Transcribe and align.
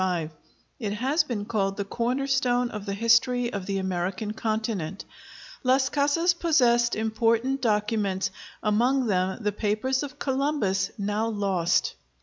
It 0.79 0.93
has 0.93 1.23
been 1.23 1.45
called 1.45 1.77
the 1.77 1.85
corner 1.85 2.25
stone 2.25 2.71
of 2.71 2.87
the 2.87 2.95
history 2.95 3.53
of 3.53 3.67
the 3.67 3.77
American 3.77 4.33
continent. 4.33 5.05
Las 5.63 5.89
Casas 5.89 6.33
possessed 6.33 6.95
important 6.95 7.61
documents, 7.61 8.31
among 8.63 9.05
them 9.05 9.37
the 9.43 9.51
papers 9.51 10.01
of 10.01 10.17
Columbus, 10.17 10.89
now 10.97 11.27
lost. 11.27 11.93